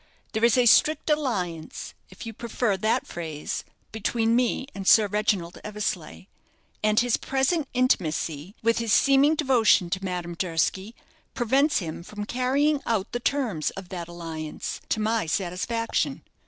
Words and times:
There 0.31 0.43
is 0.43 0.57
a 0.57 0.65
strict 0.65 1.11
alliance, 1.11 1.93
if 2.09 2.25
you 2.25 2.33
prefer 2.33 2.75
that 2.75 3.05
phrase, 3.05 3.63
between 3.91 4.35
me 4.35 4.65
and 4.73 4.87
Sir 4.87 5.05
Reginald 5.05 5.59
Eversleigh, 5.63 6.25
and 6.81 6.99
his 6.99 7.17
present 7.17 7.67
intimacy, 7.75 8.55
with 8.63 8.79
his 8.79 8.91
seeming 8.91 9.35
devotion 9.35 9.91
to 9.91 10.03
Madame 10.03 10.33
Durski, 10.33 10.95
prevents 11.35 11.77
him 11.77 12.01
from 12.01 12.25
carrying 12.25 12.81
out 12.87 13.11
the 13.11 13.19
terms 13.19 13.69
of 13.77 13.89
that 13.89 14.07
alliance 14.07 14.81
to 14.89 14.99
my 14.99 15.27
satisfaction. 15.27 16.23